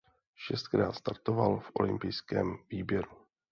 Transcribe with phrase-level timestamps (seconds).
[0.35, 3.11] Šestkrát startoval v olympijském výběru.